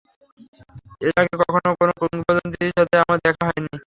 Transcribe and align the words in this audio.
এর 1.01 1.13
আগে 1.21 1.35
কখনও 1.41 1.71
কোনো 1.79 1.93
কিংবদন্তির 2.01 2.71
সাথে 2.77 2.95
আমার 3.03 3.17
দেখা 3.25 3.43
হয়নি। 3.47 3.71